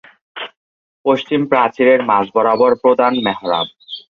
[1.05, 3.67] পশ্চিম প্রাচীরের মাঝ বরাবর প্রধান মেহরাব।